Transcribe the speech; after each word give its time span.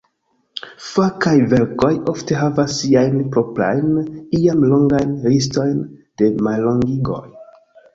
Fakaj 0.85 1.33
verkoj 1.51 1.91
ofte 2.15 2.39
havas 2.41 2.73
siajn 2.79 3.21
proprajn, 3.37 3.95
iam 4.43 4.67
longajn, 4.75 5.17
listojn 5.31 5.81
de 6.25 6.37
mallongigoj. 6.47 7.27